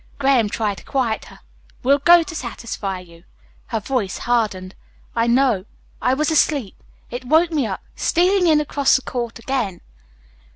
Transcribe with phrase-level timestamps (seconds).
[0.17, 1.41] Graham tried to quiet her.
[1.83, 3.23] "We'll go to satisfy you."
[3.67, 4.73] Her voice hardened.
[5.15, 5.65] "I know.
[6.01, 6.75] I was asleep.
[7.11, 9.79] It woke me up, stealing in across the court again."